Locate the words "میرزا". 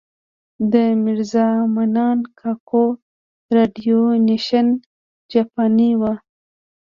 1.03-1.47